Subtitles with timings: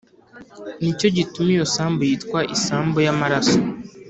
[0.81, 3.57] Ni cyo gituma iyo sambu yitwa Isambu y amaraso